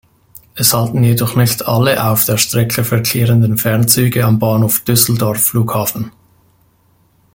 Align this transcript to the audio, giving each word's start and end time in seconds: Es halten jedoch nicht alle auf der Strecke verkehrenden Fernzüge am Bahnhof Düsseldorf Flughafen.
Es 0.55 0.73
halten 0.73 1.03
jedoch 1.03 1.35
nicht 1.35 1.67
alle 1.67 2.03
auf 2.09 2.25
der 2.25 2.37
Strecke 2.37 2.83
verkehrenden 2.83 3.59
Fernzüge 3.59 4.25
am 4.25 4.39
Bahnhof 4.39 4.79
Düsseldorf 4.83 5.37
Flughafen. 5.43 6.11